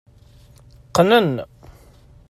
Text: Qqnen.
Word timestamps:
Qqnen. 0.87 1.29